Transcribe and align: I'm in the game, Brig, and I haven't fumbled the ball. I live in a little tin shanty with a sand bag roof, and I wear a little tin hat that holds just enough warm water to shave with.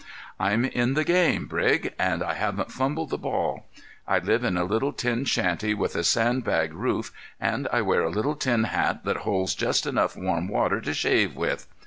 I'm 0.39 0.65
in 0.65 0.95
the 0.95 1.03
game, 1.03 1.45
Brig, 1.45 1.93
and 1.99 2.23
I 2.23 2.33
haven't 2.33 2.71
fumbled 2.71 3.11
the 3.11 3.19
ball. 3.19 3.67
I 4.07 4.17
live 4.17 4.43
in 4.43 4.57
a 4.57 4.63
little 4.63 4.91
tin 4.91 5.25
shanty 5.25 5.75
with 5.75 5.95
a 5.95 6.03
sand 6.03 6.43
bag 6.43 6.73
roof, 6.73 7.11
and 7.39 7.67
I 7.71 7.83
wear 7.83 8.01
a 8.01 8.09
little 8.09 8.33
tin 8.35 8.63
hat 8.63 9.03
that 9.05 9.17
holds 9.17 9.53
just 9.53 9.85
enough 9.85 10.15
warm 10.17 10.47
water 10.47 10.81
to 10.81 10.95
shave 10.95 11.35
with. 11.35 11.67